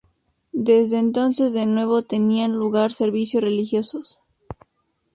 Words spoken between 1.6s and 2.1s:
nuevo